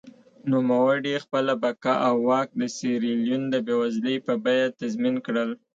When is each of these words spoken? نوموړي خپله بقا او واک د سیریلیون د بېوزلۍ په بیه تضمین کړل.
نوموړي 0.51 1.13
خپله 1.23 1.53
بقا 1.63 1.95
او 2.07 2.15
واک 2.29 2.49
د 2.59 2.61
سیریلیون 2.77 3.43
د 3.49 3.55
بېوزلۍ 3.65 4.17
په 4.27 4.33
بیه 4.43 4.67
تضمین 4.79 5.15
کړل. 5.25 5.49